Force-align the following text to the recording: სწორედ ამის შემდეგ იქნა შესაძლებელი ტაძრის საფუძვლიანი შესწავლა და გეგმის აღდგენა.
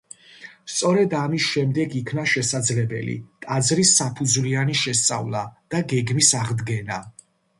სწორედ 0.75 1.11
ამის 1.23 1.49
შემდეგ 1.55 1.93
იქნა 1.99 2.23
შესაძლებელი 2.31 3.13
ტაძრის 3.47 3.93
საფუძვლიანი 3.99 4.77
შესწავლა 4.81 5.43
და 5.75 5.85
გეგმის 5.93 6.33
აღდგენა. 6.43 7.01